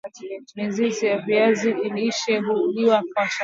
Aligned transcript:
mizizi 0.55 1.05
ya 1.05 1.17
viazi 1.17 1.73
lishe 1.73 2.39
huliwa 2.39 2.95
kama 3.01 3.05
chakula 3.27 3.29